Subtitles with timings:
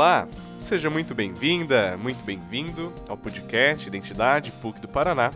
[0.00, 0.26] Olá,
[0.58, 5.30] seja muito bem-vinda, muito bem-vindo ao podcast Identidade PUC do Paraná.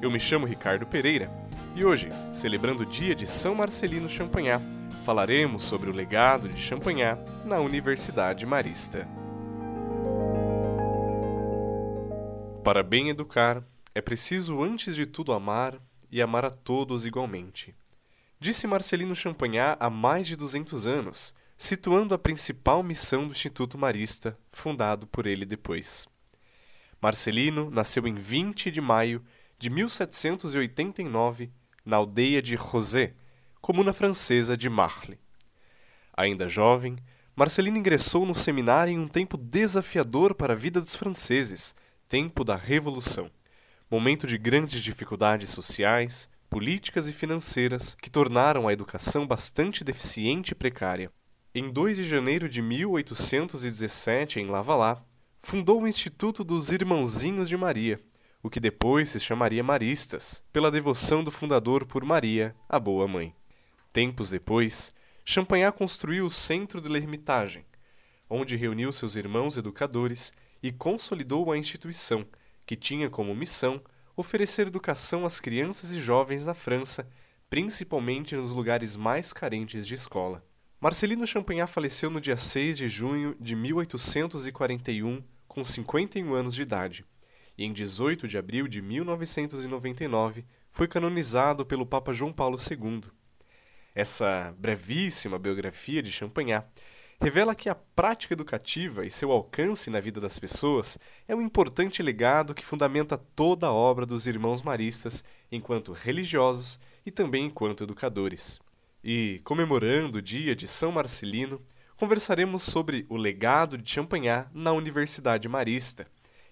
[0.00, 1.28] Eu me chamo Ricardo Pereira
[1.74, 4.62] e hoje, celebrando o dia de São Marcelino Champagnat,
[5.04, 9.04] falaremos sobre o legado de Champagnat na Universidade Marista.
[12.62, 13.64] Para bem educar,
[13.96, 15.76] é preciso antes de tudo amar
[16.08, 17.74] e amar a todos igualmente.
[18.38, 24.38] Disse Marcelino Champagnat há mais de 200 anos, situando a principal missão do Instituto Marista,
[24.50, 26.06] fundado por ele depois.
[27.00, 29.24] Marcelino nasceu em 20 de maio
[29.58, 31.50] de 1789
[31.84, 33.14] na aldeia de Rosé,
[33.60, 35.18] comuna francesa de Marly.
[36.16, 36.96] Ainda jovem,
[37.36, 41.74] Marcelino ingressou no seminário em um tempo desafiador para a vida dos franceses,
[42.06, 43.30] tempo da Revolução,
[43.90, 50.54] momento de grandes dificuldades sociais, políticas e financeiras que tornaram a educação bastante deficiente e
[50.54, 51.10] precária.
[51.56, 55.00] Em 2 de janeiro de 1817, em Lavalá,
[55.38, 58.00] fundou o Instituto dos Irmãozinhos de Maria,
[58.42, 63.32] o que depois se chamaria Maristas, pela devoção do fundador por Maria, a Boa Mãe.
[63.92, 64.92] Tempos depois,
[65.24, 67.64] Champagnat construiu o Centro de l'Ermitage,
[68.28, 72.26] onde reuniu seus irmãos educadores e consolidou a instituição,
[72.66, 73.80] que tinha como missão
[74.16, 77.08] oferecer educação às crianças e jovens na França,
[77.48, 80.44] principalmente nos lugares mais carentes de escola.
[80.84, 87.06] Marcelino Champagnat faleceu no dia 6 de junho de 1841, com 51 anos de idade,
[87.56, 93.00] e em 18 de abril de 1999 foi canonizado pelo Papa João Paulo II.
[93.94, 96.66] Essa brevíssima biografia de Champagnat
[97.18, 102.02] revela que a prática educativa e seu alcance na vida das pessoas é um importante
[102.02, 108.60] legado que fundamenta toda a obra dos irmãos maristas enquanto religiosos e também enquanto educadores.
[109.04, 111.60] E, comemorando o dia de São Marcelino,
[111.94, 116.06] conversaremos sobre o legado de Champagnat na Universidade Marista.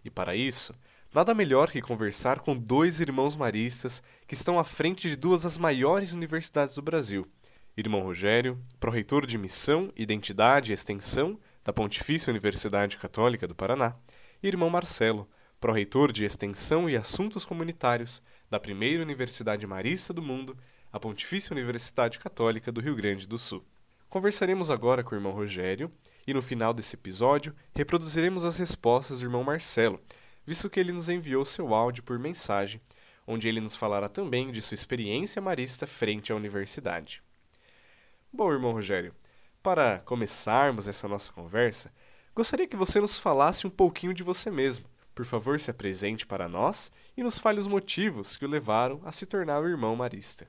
[0.05, 0.75] E para isso,
[1.15, 5.57] nada melhor que conversar com dois irmãos maristas que estão à frente de duas das
[5.57, 7.27] maiores universidades do Brasil–
[7.75, 13.97] Irmão Rogério, pró-reitor de Missão, Identidade e Extensão da Pontifícia Universidade Católica do Paraná,
[14.43, 15.27] e irmão Marcelo,
[15.59, 20.55] pró-reitor de Extensão e Assuntos Comunitários da primeira Universidade Marista do mundo,
[20.93, 23.65] a Pontifícia Universidade Católica do Rio Grande do Sul.
[24.11, 25.91] Conversaremos agora com o irmão Rogério
[26.27, 29.99] e no final desse episódio reproduziremos as respostas do irmão Marcelo,
[30.45, 32.79] visto que ele nos enviou seu áudio por mensagem,
[33.27, 37.23] onde ele nos falará também de sua experiência marista frente à universidade.
[38.31, 39.15] Bom, irmão Rogério,
[39.63, 41.91] para começarmos essa nossa conversa,
[42.35, 44.85] gostaria que você nos falasse um pouquinho de você mesmo.
[45.15, 49.13] Por favor, se apresente para nós e nos fale os motivos que o levaram a
[49.13, 50.47] se tornar o irmão marista.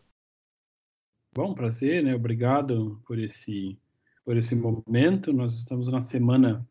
[1.36, 2.14] Bom, prazer, né?
[2.14, 3.78] Obrigado por esse
[4.24, 5.34] por esse momento.
[5.34, 6.66] Nós estamos na semana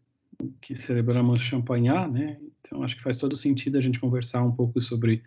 [0.61, 2.39] que celebramos Champagnat, né?
[2.61, 5.22] Então acho que faz todo sentido a gente conversar um pouco sobre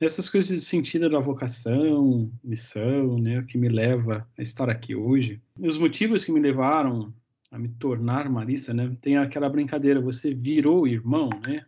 [0.00, 4.94] essas coisas de sentido da vocação, missão, né, o que me leva a estar aqui
[4.94, 5.40] hoje.
[5.58, 7.14] Os motivos que me levaram
[7.50, 11.64] a me tornar marista, né, tem aquela brincadeira, você virou irmão, né?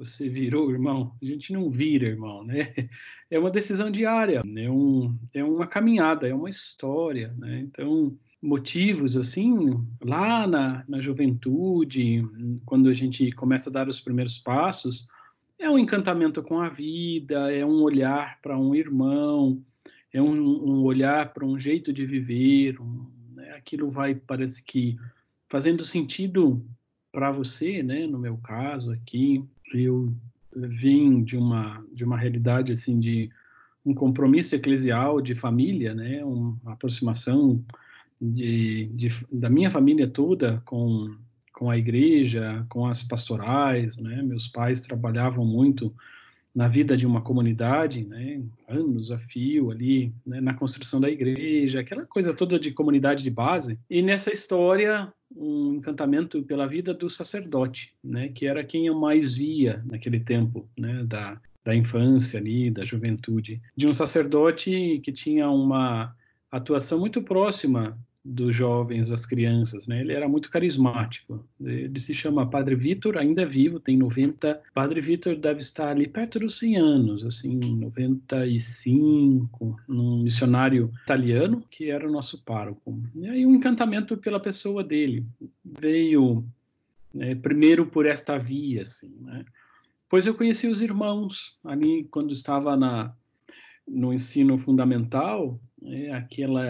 [0.00, 1.14] Você virou irmão.
[1.20, 2.72] A gente não vira irmão, né?
[3.30, 7.60] É uma decisão diária, é um, é uma caminhada, é uma história, né?
[7.60, 9.54] Então, motivos assim,
[10.02, 12.24] lá na, na juventude,
[12.64, 15.06] quando a gente começa a dar os primeiros passos,
[15.60, 19.62] é um encantamento com a vida, é um olhar para um irmão,
[20.12, 22.80] é um, um olhar para um jeito de viver.
[22.80, 23.06] Um,
[23.36, 23.52] né?
[23.52, 24.96] Aquilo vai, parece que,
[25.48, 26.66] fazendo sentido
[27.12, 28.06] para você, né?
[28.06, 30.12] No meu caso aqui, eu
[30.54, 33.30] vim de uma de uma realidade assim de
[33.84, 36.24] um compromisso eclesial de família, né?
[36.24, 37.64] Uma aproximação
[38.20, 41.16] de, de da minha família toda com
[41.52, 44.22] com a igreja, com as pastorais, né?
[44.22, 45.94] Meus pais trabalhavam muito
[46.54, 48.42] na vida de uma comunidade, né?
[48.66, 50.40] Anos a fio ali, né?
[50.40, 53.78] na construção da igreja, aquela coisa toda de comunidade de base.
[53.88, 58.28] E nessa história, um encantamento pela vida do sacerdote, né?
[58.28, 61.04] Que era quem eu mais via naquele tempo, né?
[61.04, 66.14] Da, da infância ali, da juventude, de um sacerdote que tinha uma
[66.50, 70.00] atuação muito próxima dos jovens, das crianças, né?
[70.00, 71.44] Ele era muito carismático.
[71.60, 74.60] Ele se chama Padre Vitor, ainda é vivo, tem 90.
[74.74, 81.90] Padre Vitor deve estar ali perto dos 100 anos, assim, 95, um missionário italiano que
[81.90, 83.00] era o nosso pároco.
[83.14, 85.24] E aí um encantamento pela pessoa dele
[85.64, 86.44] veio
[87.14, 89.44] né, primeiro por esta via, assim, né?
[90.10, 93.14] Pois eu conheci os irmãos ali quando estava na
[93.90, 96.66] no ensino fundamental, né, aquela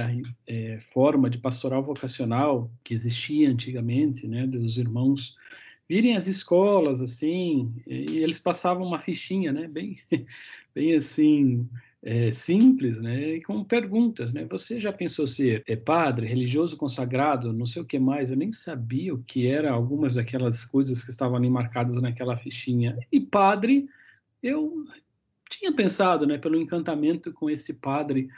[0.47, 5.37] é, forma de pastoral vocacional que existia antigamente, né, dos irmãos
[5.89, 9.99] virem às escolas assim e eles passavam uma fichinha, né, bem,
[10.75, 11.69] bem assim
[12.03, 14.47] é, simples, né, com perguntas, né?
[14.51, 18.31] Você já pensou ser é, padre, religioso consagrado, não sei o que mais?
[18.31, 22.99] Eu nem sabia o que era algumas daquelas coisas que estavam ali marcadas naquela fichinha.
[23.13, 23.87] E padre,
[24.43, 24.87] eu
[25.51, 28.31] tinha pensado, né, pelo encantamento com esse padre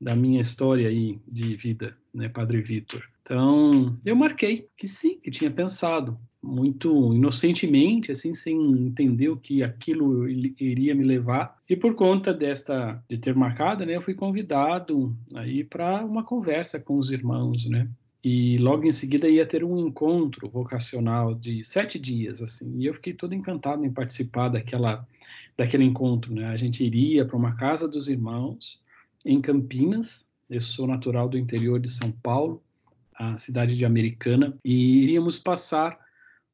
[0.00, 3.02] da minha história aí de vida, né, Padre Vitor.
[3.22, 8.56] Então, eu marquei que sim, que tinha pensado muito inocentemente, assim, sem
[8.86, 11.58] entender o que aquilo iria me levar.
[11.68, 16.78] E por conta desta de ter marcado, né, eu fui convidado aí para uma conversa
[16.78, 17.88] com os irmãos, né?
[18.22, 22.78] E logo em seguida ia ter um encontro vocacional de sete dias, assim.
[22.78, 25.06] E eu fiquei todo encantado em participar daquela
[25.56, 26.46] daquele encontro, né?
[26.46, 28.80] A gente iria para uma casa dos irmãos
[29.26, 30.30] em Campinas.
[30.48, 32.62] Eu sou natural do interior de São Paulo,
[33.12, 35.98] a cidade de Americana, e iríamos passar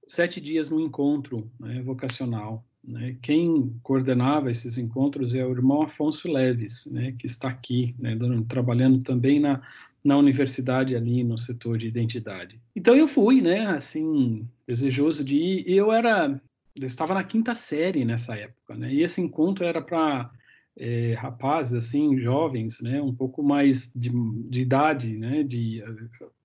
[0.09, 2.65] sete dias no encontro né, vocacional.
[2.83, 3.17] Né?
[3.21, 8.17] Quem coordenava esses encontros é o irmão Afonso Leves, né, que está aqui, né,
[8.49, 9.61] trabalhando também na,
[10.03, 12.59] na universidade ali no setor de identidade.
[12.75, 15.65] Então eu fui, né, assim, desejoso de ir.
[15.69, 16.41] Eu era,
[16.75, 20.31] eu estava na quinta série nessa época, né, e esse encontro era para
[20.77, 24.11] é, rapazes, assim, jovens, né, um pouco mais de,
[24.49, 25.83] de idade, né, de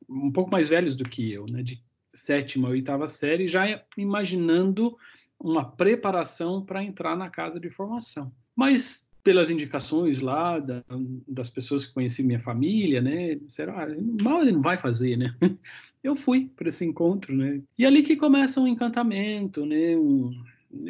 [0.09, 1.81] um pouco mais velhos do que eu, né, de
[2.13, 4.97] sétima, oitava série, já imaginando
[5.39, 8.31] uma preparação para entrar na casa de formação.
[8.55, 10.83] Mas pelas indicações lá da,
[11.27, 13.85] das pessoas que conheciam minha família, né, disseram, ah,
[14.23, 15.35] mal ele não vai fazer, né?
[16.03, 17.61] Eu fui para esse encontro, né?
[17.77, 20.31] E ali que começa um encantamento, né, um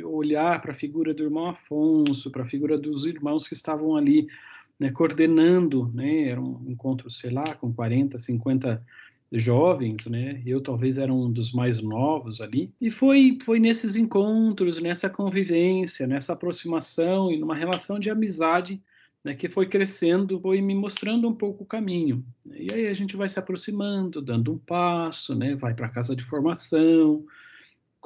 [0.04, 4.28] olhar para a figura do irmão Afonso, para a figura dos irmãos que estavam ali
[4.80, 8.84] né, coordenando, né, era um encontro, sei lá, com 40, 50
[9.32, 10.42] jovens, né?
[10.46, 12.72] Eu talvez era um dos mais novos ali.
[12.80, 18.82] E foi foi nesses encontros, nessa convivência, nessa aproximação e numa relação de amizade,
[19.24, 22.24] né, que foi crescendo, foi me mostrando um pouco o caminho.
[22.50, 25.56] E aí a gente vai se aproximando, dando um passo, né?
[25.56, 27.26] Vai para a casa de formação,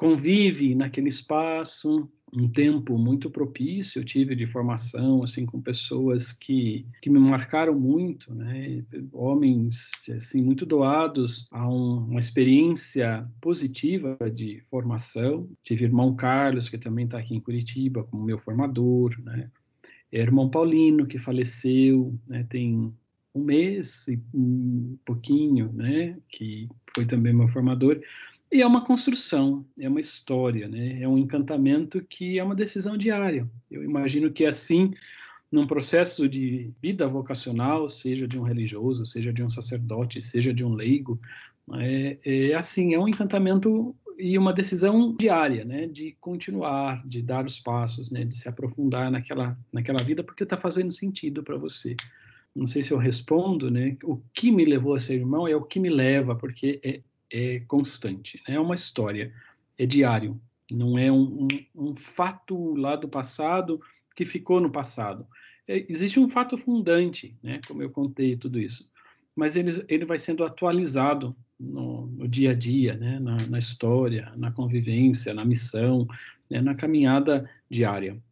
[0.02, 6.84] convive naquele espaço, um tempo muito propício eu tive de formação assim com pessoas que,
[7.00, 8.82] que me marcaram muito né
[9.12, 15.48] homens assim muito doados a um, uma experiência positiva de formação.
[15.62, 19.50] Tive irmão Carlos que também está aqui em Curitiba como meu formador né
[20.10, 22.92] irmão Paulino que faleceu né tem
[23.34, 28.00] um mês e um pouquinho né que foi também meu formador
[28.52, 31.00] e é uma construção, é uma história, né?
[31.00, 33.48] é um encantamento que é uma decisão diária.
[33.70, 34.92] Eu imagino que assim,
[35.50, 40.62] num processo de vida vocacional, seja de um religioso, seja de um sacerdote, seja de
[40.64, 41.18] um leigo,
[41.74, 47.46] é, é assim, é um encantamento e uma decisão diária, né, de continuar, de dar
[47.46, 51.96] os passos, né, de se aprofundar naquela, naquela vida, porque está fazendo sentido para você.
[52.54, 55.62] Não sei se eu respondo, né, o que me levou a ser irmão é o
[55.62, 57.00] que me leva, porque é
[57.32, 58.56] é constante, né?
[58.56, 59.32] é uma história,
[59.78, 60.40] é diário,
[60.70, 61.48] não é um, um,
[61.90, 63.80] um fato lá do passado
[64.14, 65.26] que ficou no passado.
[65.66, 67.60] É, existe um fato fundante, né?
[67.66, 68.90] como eu contei tudo isso,
[69.34, 73.18] mas ele, ele vai sendo atualizado no, no dia a dia, né?
[73.18, 76.06] na, na, história, na convivência, na missão,
[76.50, 76.60] né?
[76.60, 78.22] na caminhada diária.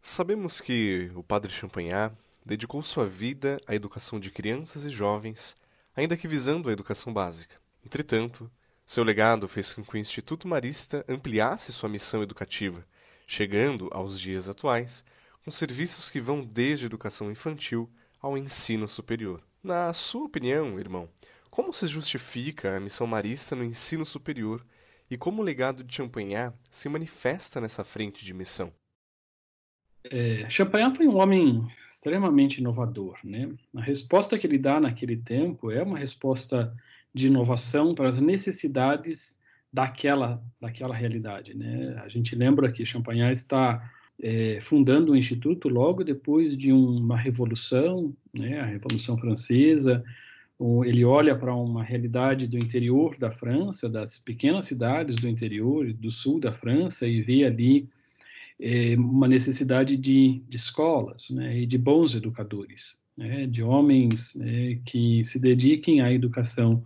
[0.00, 5.54] Sabemos que o padre Champagnat dedicou sua vida à educação de crianças e jovens,
[5.94, 7.57] ainda que visando a educação básica.
[7.84, 8.50] Entretanto,
[8.84, 12.86] seu legado fez com que o Instituto Marista ampliasse sua missão educativa,
[13.26, 15.04] chegando aos dias atuais
[15.44, 19.42] com serviços que vão desde a educação infantil ao ensino superior.
[19.62, 21.08] Na sua opinião, irmão,
[21.50, 24.64] como se justifica a missão marista no ensino superior
[25.10, 28.72] e como o legado de Champagnat se manifesta nessa frente de missão?
[30.10, 33.50] É, Champagnat foi um homem extremamente inovador, né?
[33.74, 36.74] A resposta que ele dá naquele tempo é uma resposta
[37.14, 39.38] de inovação para as necessidades
[39.72, 41.54] daquela, daquela realidade.
[41.54, 42.00] Né?
[42.04, 48.14] A gente lembra que Champagnat está é, fundando um instituto logo depois de uma revolução,
[48.36, 50.02] né, a Revolução Francesa.
[50.84, 56.10] Ele olha para uma realidade do interior da França, das pequenas cidades do interior, do
[56.10, 57.88] sul da França, e vê ali
[58.60, 64.78] é, uma necessidade de, de escolas né, e de bons educadores né, de homens né,
[64.86, 66.84] que se dediquem à educação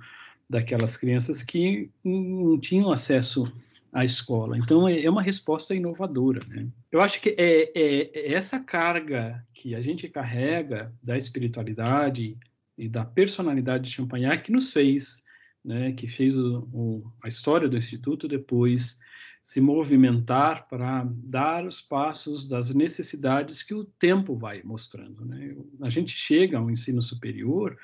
[0.49, 3.53] daquelas crianças que não tinham acesso
[3.93, 4.57] à escola.
[4.57, 6.41] Então, é, é uma resposta inovadora.
[6.49, 6.67] Né?
[6.91, 12.39] Eu acho que é, é, é, essa carga que a gente carrega da espiritualidade
[12.79, 15.25] e da personalidade de Champagnat que nos fez,
[15.63, 18.99] né, que fez o, o, a história do Instituto depois
[19.43, 25.25] se movimentar para dar os passos das necessidades que o tempo vai mostrando.
[25.25, 25.57] Né?
[25.81, 27.77] A gente chega ao ensino superior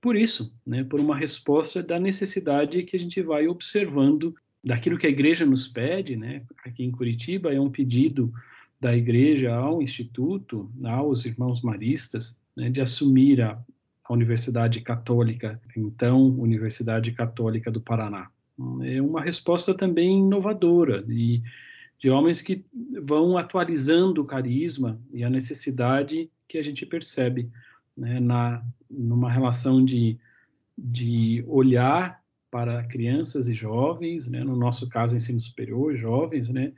[0.00, 5.06] por isso, né, por uma resposta da necessidade que a gente vai observando daquilo que
[5.06, 6.42] a igreja nos pede, né?
[6.64, 8.32] Aqui em Curitiba é um pedido
[8.80, 13.58] da igreja ao instituto, aos irmãos maristas, né, de assumir a,
[14.04, 18.30] a Universidade Católica, então Universidade Católica do Paraná.
[18.82, 21.42] É uma resposta também inovadora e
[21.98, 22.64] de homens que
[23.02, 27.50] vão atualizando o carisma e a necessidade que a gente percebe
[27.96, 30.16] né, na numa relação de,
[30.76, 36.72] de olhar para crianças e jovens, né, no nosso caso ensino superior, jovens, né,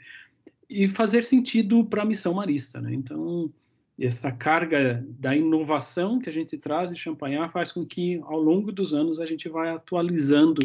[0.68, 2.92] e fazer sentido para a missão marista, né?
[2.92, 3.50] Então,
[3.98, 8.70] essa carga da inovação que a gente traz em Champagnat faz com que, ao longo
[8.70, 10.60] dos anos, a gente vai atualizando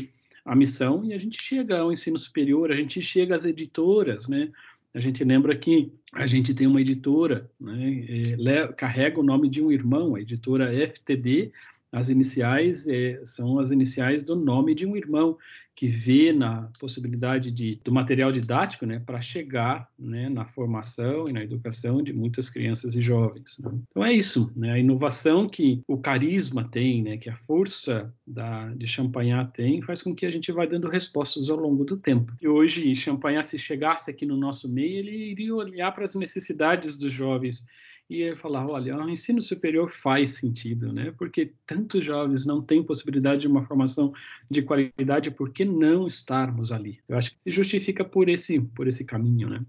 [0.46, 4.52] a missão e a gente chega ao ensino superior, a gente chega às editoras, né?
[4.94, 9.62] A gente lembra que a gente tem uma editora, né, é, carrega o nome de
[9.62, 11.52] um irmão, a editora FTD,
[11.92, 15.38] as iniciais é, são as iniciais do nome de um irmão
[15.76, 21.34] que vê na possibilidade de, do material didático né, para chegar né, na formação e
[21.34, 23.58] na educação de muitas crianças e jovens.
[23.60, 23.72] Né?
[23.90, 28.70] Então é isso, né, a inovação que o carisma tem, né, que a força da,
[28.76, 32.34] de Champagnat tem, faz com que a gente vá dando respostas ao longo do tempo.
[32.42, 36.96] E hoje, Champagnat, se chegasse aqui no nosso meio, ele iria olhar para as necessidades
[36.98, 37.66] dos jovens
[38.10, 41.14] e falar, olha, o ensino superior faz sentido, né?
[41.18, 44.14] Porque tantos jovens não têm possibilidade de uma formação
[44.50, 47.00] de qualidade, por que não estarmos ali?
[47.08, 49.66] Eu acho que se justifica por esse, por esse caminho, né?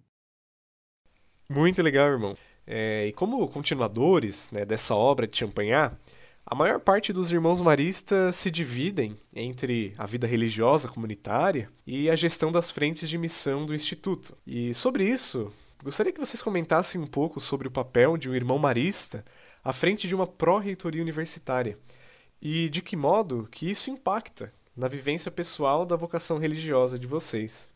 [1.49, 2.37] Muito legal, irmão.
[2.67, 5.95] É, e como continuadores né, dessa obra de Champagnat,
[6.47, 12.17] a maior parte dos irmãos maristas se dividem entre a vida religiosa comunitária e a
[12.17, 14.37] gestão das frentes de missão do Instituto.
[14.47, 15.51] E sobre isso,
[15.85, 19.23] Gostaria que vocês comentassem um pouco sobre o papel de um irmão marista
[19.63, 21.79] à frente de uma pró-reitoria universitária
[22.41, 27.75] e de que modo que isso impacta na vivência pessoal da vocação religiosa de vocês.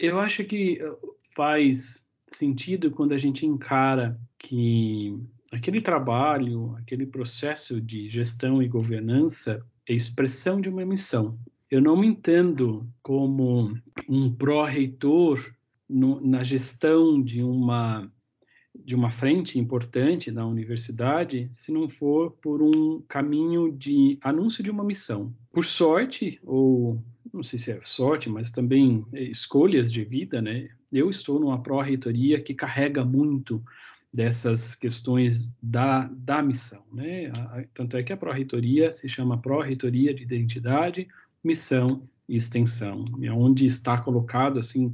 [0.00, 0.96] Eu acho que eh,
[1.36, 5.16] faz sentido quando a gente encara que
[5.52, 11.38] aquele trabalho, aquele processo de gestão e governança é expressão de uma missão.
[11.70, 15.54] Eu não me entendo como um pró-reitor
[15.92, 18.10] no, na gestão de uma
[18.74, 24.70] de uma frente importante da universidade, se não for por um caminho de anúncio de
[24.70, 25.30] uma missão.
[25.52, 26.98] Por sorte, ou
[27.32, 30.70] não sei se é sorte, mas também escolhas de vida, né?
[30.90, 33.62] Eu estou numa pró-reitoria que carrega muito
[34.12, 37.30] dessas questões da, da missão, né?
[37.72, 41.08] Tanto é que a pró-reitoria se chama Pró-Reitoria de Identidade,
[41.42, 44.92] Missão e Extensão, é onde está colocado, assim,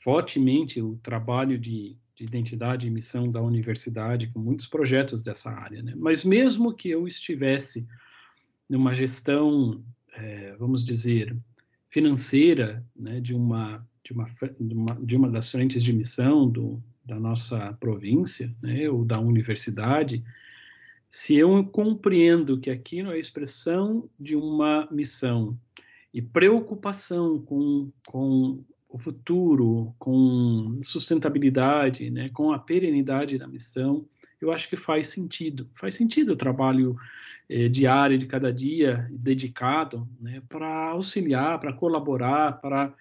[0.00, 5.82] fortemente o trabalho de, de, identidade e missão da universidade, com muitos projetos dessa área.
[5.82, 5.94] Né?
[5.96, 7.86] Mas mesmo que eu estivesse
[8.68, 9.82] numa gestão,
[10.14, 11.36] é, vamos dizer,
[11.88, 16.82] financeira né, de, uma, de, uma, de, uma, de uma das frentes de missão do,
[17.04, 20.24] da nossa província, né, ou da universidade,
[21.10, 25.58] se eu compreendo que aquilo é a expressão de uma missão
[26.14, 34.04] e preocupação com, com o futuro, com sustentabilidade, né, com a perenidade da missão,
[34.40, 35.70] eu acho que faz sentido.
[35.74, 36.96] Faz sentido o trabalho
[37.48, 42.92] eh, diário de cada dia dedicado né, para auxiliar, para colaborar, para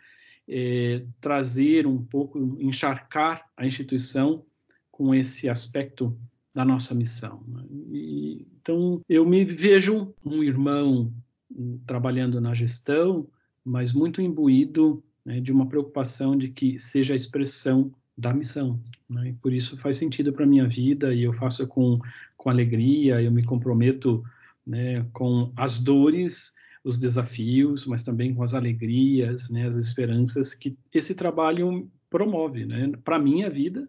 [0.47, 4.45] eh, trazer um pouco, encharcar a instituição
[4.91, 6.15] com esse aspecto
[6.53, 7.43] da nossa missão.
[7.47, 7.63] Né?
[7.91, 11.11] E, então, eu me vejo um irmão
[11.49, 13.27] hum, trabalhando na gestão,
[13.63, 18.81] mas muito imbuído né, de uma preocupação de que seja a expressão da missão.
[19.07, 19.29] Né?
[19.29, 21.99] E por isso faz sentido para a minha vida e eu faço com,
[22.35, 24.23] com alegria, eu me comprometo
[24.67, 30.75] né, com as dores, os desafios, mas também com as alegrias, né, as esperanças que
[30.91, 33.87] esse trabalho promove né, para a minha vida,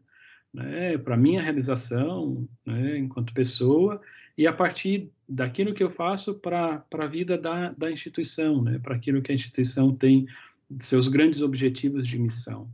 [0.53, 3.99] né, para a minha realização né, enquanto pessoa
[4.37, 8.95] e a partir daquilo que eu faço para a vida da, da instituição, né, para
[8.95, 10.27] aquilo que a instituição tem
[10.79, 12.71] seus grandes objetivos de missão.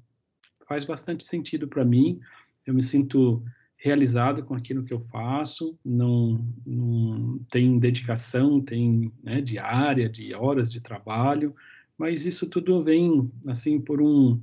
[0.68, 2.20] Faz bastante sentido para mim,
[2.66, 3.42] eu me sinto
[3.76, 10.70] realizado com aquilo que eu faço, não, não tem dedicação, tem né, diária, de horas
[10.72, 11.54] de trabalho,
[11.96, 14.40] mas isso tudo vem assim por um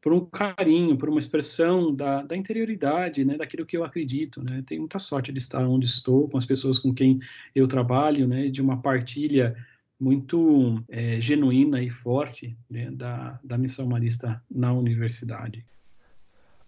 [0.00, 4.62] por um carinho, por uma expressão da, da interioridade, né, daquilo que eu acredito, né.
[4.66, 7.18] Tenho muita sorte de estar onde estou, com as pessoas com quem
[7.54, 9.56] eu trabalho, né, de uma partilha
[9.98, 15.64] muito é, genuína e forte né, da, da missão marista na universidade.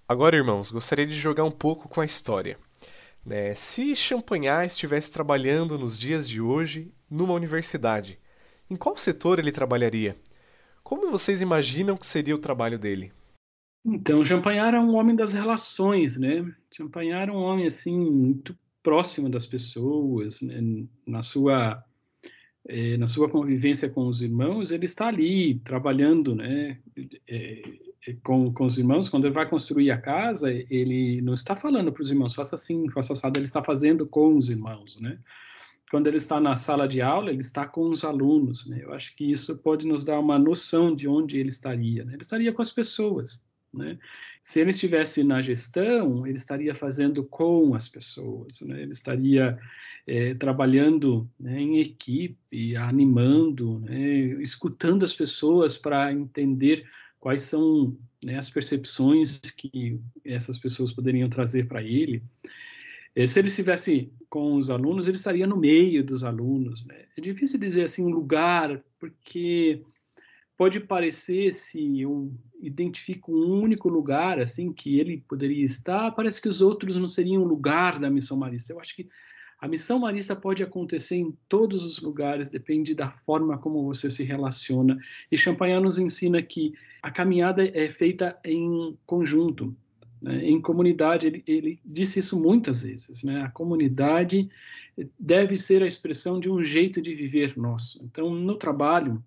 [0.09, 2.59] Agora, irmãos, gostaria de jogar um pouco com a história.
[3.25, 3.55] Né?
[3.55, 8.19] Se Champagnat estivesse trabalhando nos dias de hoje numa universidade,
[8.71, 10.17] em qual setor ele trabalharia?
[10.83, 13.13] Como vocês imaginam que seria o trabalho dele?
[13.85, 16.49] Então, Champagnat era um homem das relações, né?
[16.71, 20.87] Champagnat era um homem assim muito próximo das pessoas, né?
[21.05, 21.83] na sua
[22.69, 26.79] eh, na sua convivência com os irmãos, ele está ali trabalhando, né?
[27.29, 27.63] Eh,
[28.23, 32.03] com, com os irmãos, quando ele vai construir a casa, ele não está falando para
[32.03, 35.19] os irmãos, faça assim, faça assado, ele está fazendo com os irmãos, né?
[35.91, 38.81] Quando ele está na sala de aula, ele está com os alunos, né?
[38.83, 42.15] Eu acho que isso pode nos dar uma noção de onde ele estaria, né?
[42.15, 43.99] Ele estaria com as pessoas, né?
[44.47, 48.83] Se ele estivesse na gestão, ele estaria fazendo com as pessoas, né?
[48.83, 49.59] ele estaria
[50.07, 54.01] é, trabalhando né, em equipe, animando, né,
[54.41, 56.87] escutando as pessoas para entender
[57.19, 62.23] quais são né, as percepções que essas pessoas poderiam trazer para ele.
[63.17, 66.85] É, se ele estivesse com os alunos, ele estaria no meio dos alunos.
[66.85, 67.07] Né?
[67.17, 69.83] É difícil dizer assim um lugar, porque
[70.57, 76.49] pode parecer se eu identifico um único lugar assim que ele poderia estar, parece que
[76.49, 78.73] os outros não seriam lugar da missão marista.
[78.73, 79.09] Eu acho que
[79.67, 84.23] a missão marista pode acontecer em todos os lugares, depende da forma como você se
[84.23, 84.97] relaciona.
[85.31, 89.77] E Champagnat nos ensina que a caminhada é feita em conjunto,
[90.23, 90.45] né?
[90.45, 91.27] em comunidade.
[91.27, 93.25] Ele, ele, disse isso muitas vezes.
[93.25, 93.43] Né?
[93.43, 94.49] A comunidade
[95.19, 98.05] deve ser a expressão de um jeito de viver nosso.
[98.05, 99.21] Então, no trabalho,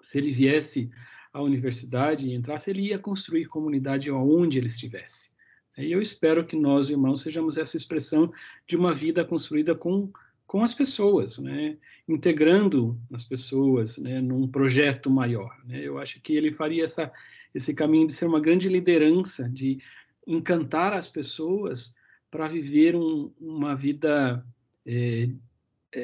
[0.00, 0.90] se ele viesse
[1.30, 5.36] à universidade e entrasse, ele ia construir comunidade onde ele estivesse.
[5.78, 8.32] E eu espero que nós, irmãos, sejamos essa expressão
[8.66, 10.10] de uma vida construída com,
[10.46, 11.76] com as pessoas, né?
[12.08, 14.20] integrando as pessoas né?
[14.20, 15.56] num projeto maior.
[15.64, 15.80] Né?
[15.82, 17.12] Eu acho que ele faria essa,
[17.54, 19.78] esse caminho de ser uma grande liderança, de
[20.26, 21.94] encantar as pessoas
[22.30, 24.44] para viver um, uma vida
[24.84, 25.30] é,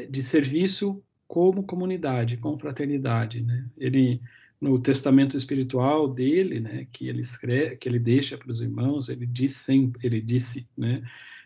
[0.08, 3.66] de serviço como comunidade, com fraternidade, né?
[3.76, 4.20] Ele
[4.64, 9.26] no testamento espiritual dele, né, que ele escreve, que ele deixa para os irmãos, ele
[9.26, 11.02] diz sempre, ele disse, né,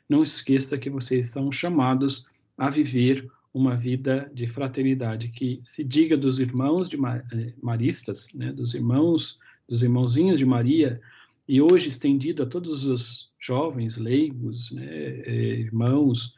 [0.09, 6.17] não esqueça que vocês são chamados a viver uma vida de fraternidade, que se diga
[6.17, 11.01] dos irmãos de eh, maristas, né, dos irmãos, dos irmãozinhos de Maria,
[11.49, 16.37] e hoje estendido a todos os jovens leigos, né, eh, irmãos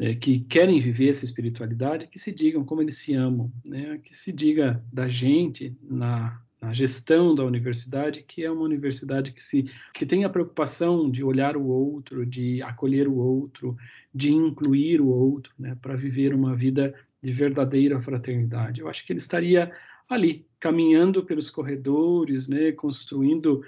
[0.00, 3.98] é, que querem viver essa espiritualidade, que se digam como eles se amam, né?
[4.02, 9.42] que se diga da gente na, na, gestão da universidade, que é uma universidade que,
[9.42, 13.76] se, que tem a preocupação de olhar o outro, de acolher o outro,
[14.14, 15.76] de incluir o outro, né?
[15.80, 18.80] para viver uma vida de verdadeira fraternidade.
[18.80, 19.72] Eu acho que ele estaria
[20.08, 22.72] ali, caminhando pelos corredores, né?
[22.72, 23.62] construindo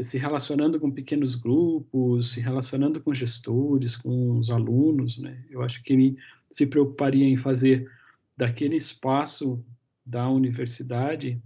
[0.00, 5.44] se relacionando com pequenos grupos, se relacionando com gestores, com os alunos, né?
[5.50, 6.16] Eu acho que ele
[6.50, 7.90] se preocuparia em fazer
[8.36, 9.62] daquele espaço
[10.06, 11.40] da universidade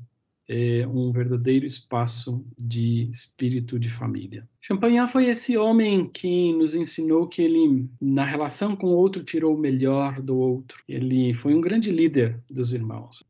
[0.48, 4.48] é, um verdadeiro espaço de espírito de família.
[4.60, 9.54] Champagnat foi esse homem que nos ensinou que ele, na relação com o outro, tirou
[9.54, 10.82] o melhor do outro.
[10.88, 13.24] Ele foi um grande líder dos irmãos.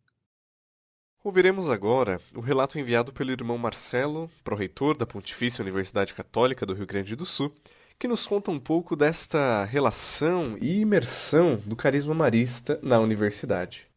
[1.26, 6.86] Ouviremos agora o relato enviado pelo irmão Marcelo, pró-reitor da Pontifícia Universidade Católica do Rio
[6.86, 7.52] Grande do Sul,
[7.98, 13.88] que nos conta um pouco desta relação e imersão do carisma marista na universidade.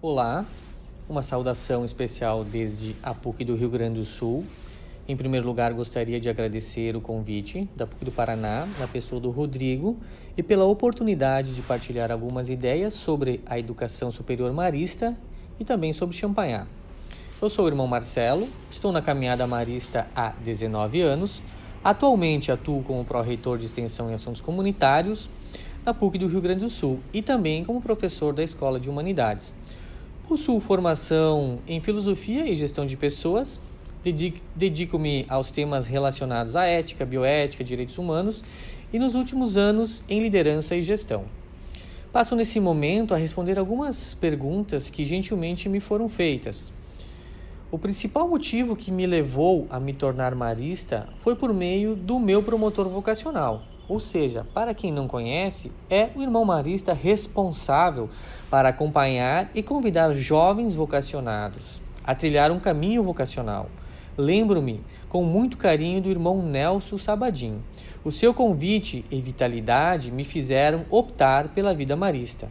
[0.00, 0.44] Olá,
[1.08, 4.44] uma saudação especial desde a PUC do Rio Grande do Sul.
[5.06, 9.30] Em primeiro lugar, gostaria de agradecer o convite da PUC do Paraná, na pessoa do
[9.30, 9.96] Rodrigo,
[10.36, 15.16] e pela oportunidade de partilhar algumas ideias sobre a educação superior marista
[15.62, 16.66] e também sobre Champagnat.
[17.40, 21.42] Eu sou o irmão Marcelo, estou na caminhada marista há 19 anos.
[21.82, 25.30] Atualmente atuo como pró-reitor de extensão e assuntos comunitários
[25.84, 29.54] na PUC do Rio Grande do Sul e também como professor da Escola de Humanidades.
[30.28, 33.60] Possuo formação em filosofia e gestão de pessoas,
[34.54, 38.42] dedico-me aos temas relacionados à ética, bioética, direitos humanos
[38.92, 41.24] e nos últimos anos em liderança e gestão.
[42.12, 46.70] Passo nesse momento a responder algumas perguntas que gentilmente me foram feitas.
[47.70, 52.42] O principal motivo que me levou a me tornar marista foi por meio do meu
[52.42, 53.62] promotor vocacional.
[53.88, 58.10] Ou seja, para quem não conhece, é o irmão marista responsável
[58.50, 63.70] para acompanhar e convidar jovens vocacionados a trilhar um caminho vocacional.
[64.16, 67.62] Lembro-me com muito carinho do irmão Nelson Sabadim.
[68.04, 72.48] O seu convite e vitalidade me fizeram optar pela vida marista.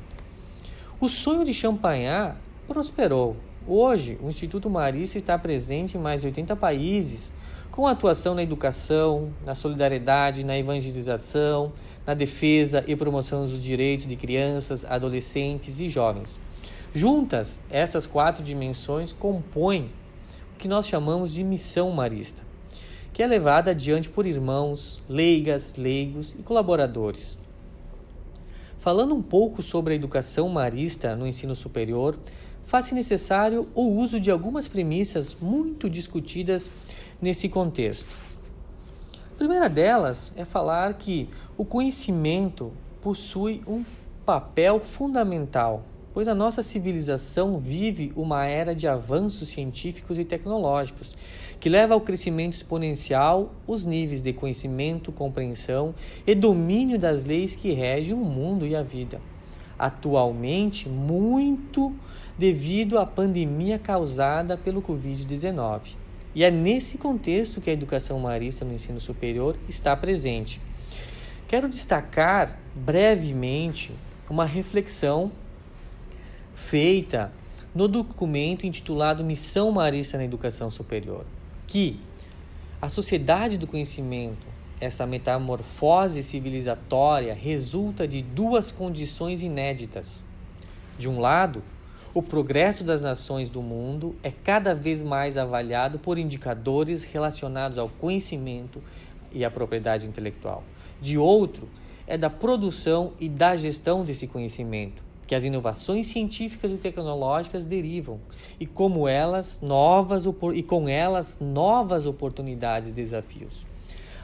[1.00, 2.36] O sonho de Champagnat
[2.67, 3.36] prosperou.
[3.67, 7.32] Hoje, o Instituto Marista está presente em mais de 80 países,
[7.69, 11.71] com atuação na educação, na solidariedade, na evangelização,
[12.06, 16.39] na defesa e promoção dos direitos de crianças, adolescentes e jovens.
[16.93, 19.91] Juntas, essas quatro dimensões compõem
[20.62, 22.43] que nós chamamos de missão marista,
[23.12, 27.39] que é levada adiante por irmãos, leigas, leigos e colaboradores.
[28.78, 32.15] Falando um pouco sobre a educação marista no ensino superior,
[32.63, 36.71] faz-se necessário o uso de algumas premissas muito discutidas
[37.19, 38.06] nesse contexto.
[39.34, 42.71] A primeira delas é falar que o conhecimento
[43.02, 43.84] possui um
[44.24, 51.15] papel fundamental, pois a nossa civilização vive uma era de avanços científicos e tecnológicos
[51.60, 55.93] que leva ao crescimento exponencial os níveis de conhecimento, compreensão
[56.26, 59.21] e domínio das leis que regem o mundo e a vida.
[59.78, 61.93] Atualmente, muito
[62.38, 65.95] devido à pandemia causada pelo Covid-19.
[66.34, 70.62] E é nesse contexto que a educação marista no ensino superior está presente.
[71.47, 73.91] Quero destacar brevemente
[74.30, 75.32] uma reflexão
[76.67, 77.34] feita
[77.74, 81.26] no documento intitulado Missão Marista na Educação Superior,
[81.67, 82.00] que
[82.82, 84.47] a sociedade do conhecimento,
[84.80, 90.24] essa metamorfose civilizatória, resulta de duas condições inéditas.
[90.97, 91.63] De um lado,
[92.13, 97.89] o progresso das nações do mundo é cada vez mais avaliado por indicadores relacionados ao
[97.89, 98.82] conhecimento
[99.32, 100.63] e à propriedade intelectual.
[101.02, 101.67] De outro,
[102.08, 108.20] é da produção e da gestão desse conhecimento, que as inovações científicas e tecnológicas derivam
[108.60, 113.65] e como elas novas e com elas novas oportunidades e desafios.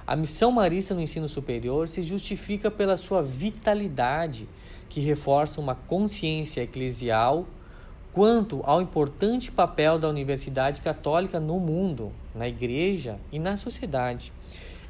[0.06, 4.50] A missão marista no ensino superior se justifica pela sua vitalidade,
[4.90, 7.48] que reforça uma consciência eclesial
[8.12, 14.34] quanto ao importante papel da Universidade Católica no mundo, na igreja e na sociedade.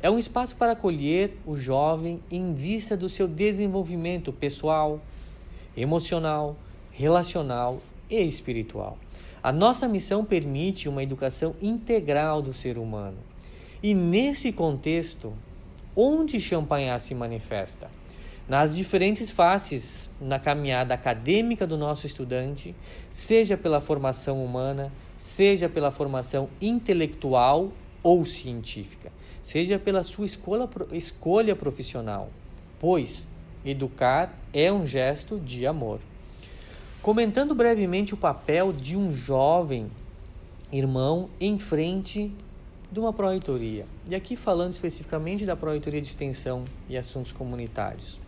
[0.01, 4.99] É um espaço para acolher o jovem em vista do seu desenvolvimento pessoal,
[5.77, 6.57] emocional,
[6.91, 8.97] relacional e espiritual.
[9.43, 13.17] A nossa missão permite uma educação integral do ser humano.
[13.81, 15.31] E nesse contexto,
[15.95, 17.89] onde Champagnat se manifesta?
[18.49, 22.73] Nas diferentes faces na caminhada acadêmica do nosso estudante,
[23.09, 29.11] seja pela formação humana, seja pela formação intelectual ou científica,
[29.43, 32.29] seja pela sua escolha, escolha profissional,
[32.79, 33.27] pois
[33.69, 35.99] Educar é um gesto de amor.
[37.01, 39.91] Comentando brevemente o papel de um jovem
[40.71, 42.31] irmão em frente
[42.89, 43.85] de uma proreitoria.
[44.09, 48.21] E aqui falando especificamente da proreitoria de extensão e assuntos comunitários.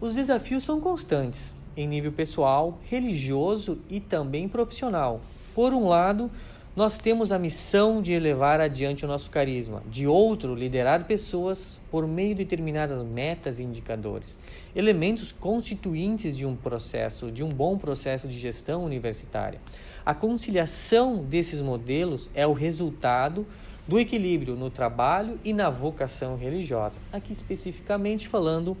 [0.00, 5.20] Os desafios são constantes em nível pessoal, religioso e também profissional.
[5.52, 6.30] Por um lado,
[6.76, 12.04] nós temos a missão de elevar adiante o nosso carisma, de outro, liderar pessoas por
[12.04, 14.36] meio de determinadas metas e indicadores,
[14.74, 19.60] elementos constituintes de um processo, de um bom processo de gestão universitária.
[20.04, 23.46] A conciliação desses modelos é o resultado
[23.86, 28.76] do equilíbrio no trabalho e na vocação religiosa, aqui especificamente falando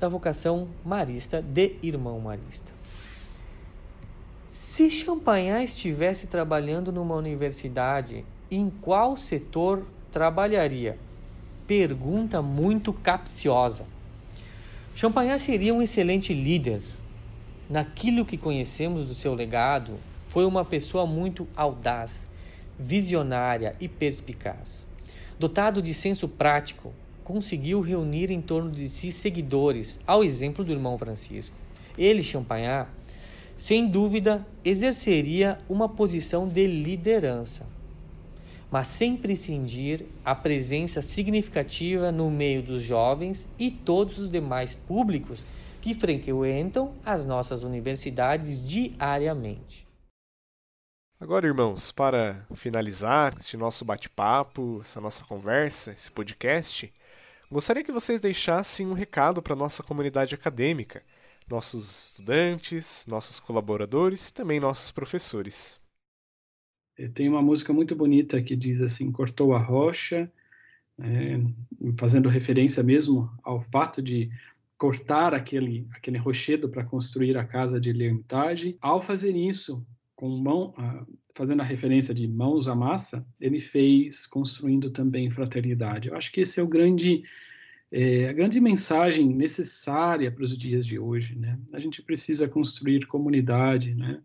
[0.00, 2.77] da vocação marista de irmão marista.
[4.48, 10.96] Se Champagnat estivesse trabalhando numa universidade, em qual setor trabalharia?
[11.66, 13.84] Pergunta muito capciosa.
[14.94, 16.80] Champagnat seria um excelente líder.
[17.68, 22.30] Naquilo que conhecemos do seu legado, foi uma pessoa muito audaz,
[22.78, 24.88] visionária e perspicaz.
[25.38, 30.96] Dotado de senso prático, conseguiu reunir em torno de si seguidores, ao exemplo do irmão
[30.96, 31.54] Francisco.
[31.98, 32.88] Ele, Champagnat,
[33.58, 37.66] sem dúvida, exerceria uma posição de liderança,
[38.70, 45.42] mas sem prescindir a presença significativa no meio dos jovens e todos os demais públicos
[45.82, 49.84] que frequentam as nossas universidades diariamente.
[51.18, 56.92] Agora, irmãos, para finalizar este nosso bate-papo, essa nossa conversa, esse podcast,
[57.50, 61.02] gostaria que vocês deixassem um recado para a nossa comunidade acadêmica
[61.50, 65.80] nossos estudantes, nossos colaboradores, também nossos professores.
[67.14, 70.30] Tem uma música muito bonita que diz assim: cortou a rocha,
[70.98, 71.40] é,
[71.96, 74.30] fazendo referência mesmo ao fato de
[74.76, 78.76] cortar aquele, aquele rochedo para construir a casa de Leontage.
[78.80, 79.84] Ao fazer isso,
[80.14, 80.74] com mão,
[81.34, 86.08] fazendo a referência de mãos à massa, ele fez construindo também fraternidade.
[86.08, 87.22] Eu acho que esse é o grande
[87.90, 91.58] é, a grande mensagem necessária para os dias de hoje, né?
[91.72, 94.20] A gente precisa construir comunidade, né?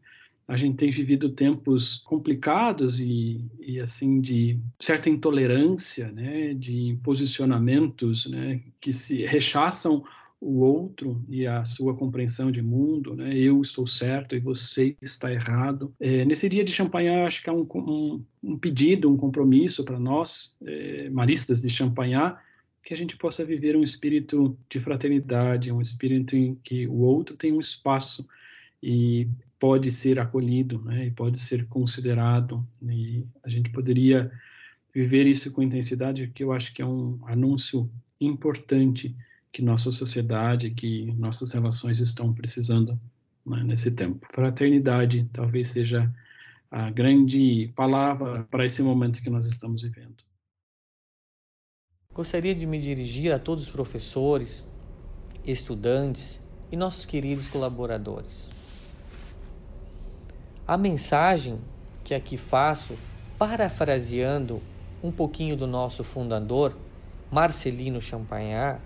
[0.46, 6.54] A gente tem vivido tempos complicados e, e assim de certa intolerância, né?
[6.54, 8.62] De posicionamentos, né?
[8.82, 10.04] Que se rechaçam
[10.42, 13.34] o outro e a sua compreensão de mundo, né?
[13.34, 15.94] Eu estou certo e você está errado.
[16.02, 19.98] É, nesse dia de Champagnat, acho que há um, um, um pedido, um compromisso para
[19.98, 22.38] nós, é, maristas de Champagnat,
[22.84, 27.38] que a gente possa viver um espírito de fraternidade, um espírito em que o outro
[27.38, 28.28] tem um espaço
[28.82, 31.08] e pode ser acolhido, né?
[31.08, 32.62] E pode ser considerado.
[32.82, 34.30] E a gente poderia
[34.94, 39.16] viver isso com intensidade, que eu acho que é um anúncio importante
[39.52, 43.00] que nossa sociedade, que nossas relações estão precisando
[43.46, 44.28] né, nesse tempo.
[44.34, 46.14] Fraternidade talvez seja
[46.70, 50.24] a grande palavra para esse momento que nós estamos vivendo.
[52.14, 54.68] Gostaria de me dirigir a todos os professores,
[55.46, 56.40] estudantes
[56.72, 58.52] e nossos queridos colaboradores.
[60.68, 61.60] A mensagem
[62.04, 62.96] que aqui faço,
[63.38, 64.62] parafraseando
[65.02, 66.78] um pouquinho do nosso fundador,
[67.32, 68.80] Marcelino Champagnat,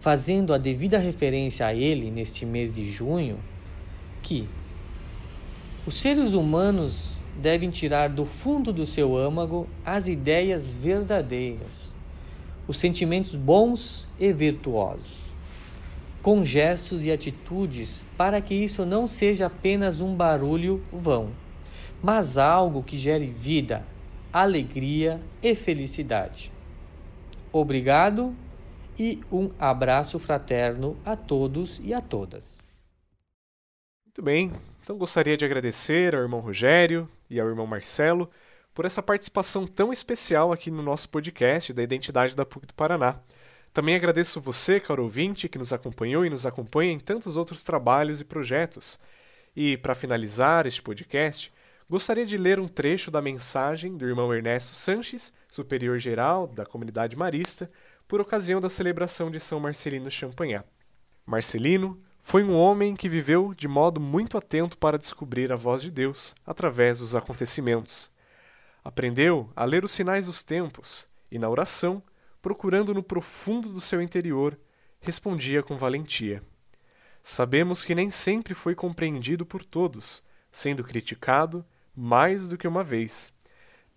[0.00, 3.38] fazendo a devida referência a ele neste mês de junho,
[4.22, 4.48] que
[5.86, 11.94] os seres humanos devem tirar do fundo do seu âmago as ideias verdadeiras,
[12.70, 15.16] os sentimentos bons e virtuosos,
[16.22, 21.32] com gestos e atitudes para que isso não seja apenas um barulho vão,
[22.00, 23.84] mas algo que gere vida,
[24.32, 26.52] alegria e felicidade.
[27.52, 28.36] Obrigado
[28.96, 32.60] e um abraço fraterno a todos e a todas.
[34.06, 38.30] Muito bem, então gostaria de agradecer ao irmão Rogério e ao irmão Marcelo
[38.74, 43.20] por essa participação tão especial aqui no nosso podcast da Identidade da PUC do Paraná.
[43.72, 48.20] Também agradeço você, caro ouvinte, que nos acompanhou e nos acompanha em tantos outros trabalhos
[48.20, 48.98] e projetos.
[49.54, 51.52] E, para finalizar este podcast,
[51.88, 57.16] gostaria de ler um trecho da mensagem do irmão Ernesto Sanches, superior geral da comunidade
[57.16, 57.70] marista,
[58.08, 60.66] por ocasião da celebração de São Marcelino Champagnat.
[61.24, 65.90] Marcelino foi um homem que viveu de modo muito atento para descobrir a voz de
[65.90, 68.10] Deus através dos acontecimentos.
[68.84, 72.02] Aprendeu a ler os sinais dos tempos e, na oração,
[72.40, 74.58] procurando no profundo do seu interior,
[75.00, 76.42] respondia com valentia.
[77.22, 81.64] Sabemos que nem sempre foi compreendido por todos, sendo criticado
[81.94, 83.32] mais do que uma vez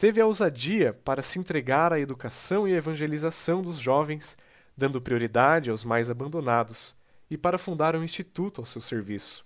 [0.03, 4.35] teve a ousadia para se entregar à educação e evangelização dos jovens,
[4.75, 6.93] dando prioridade aos mais abandonados,
[7.29, 9.45] e para fundar um instituto ao seu serviço.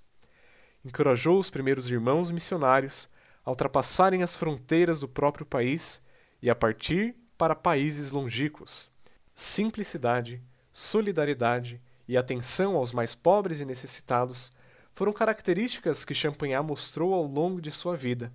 [0.84, 3.08] Encorajou os primeiros irmãos missionários
[3.48, 6.04] a ultrapassarem as fronteiras do próprio país
[6.42, 8.90] e a partir para países longínquos.
[9.34, 14.52] Simplicidade, solidariedade e atenção aos mais pobres e necessitados
[14.94, 18.34] foram características que Champagnat mostrou ao longo de sua vida.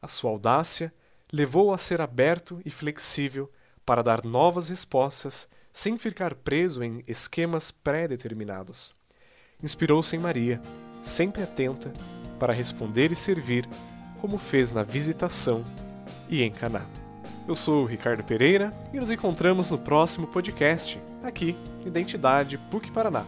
[0.00, 0.94] A sua audácia
[1.32, 3.50] levou-o a ser aberto e flexível
[3.84, 8.94] para dar novas respostas sem ficar preso em esquemas pré-determinados.
[9.60, 10.62] Inspirou-se em Maria,
[11.02, 11.92] sempre atenta
[12.38, 13.68] para responder e servir,
[14.20, 15.62] como fez na visitação
[16.28, 16.82] e em Caná.
[17.46, 23.24] Eu sou o Ricardo Pereira e nos encontramos no próximo podcast, aqui, Identidade PUC Paraná.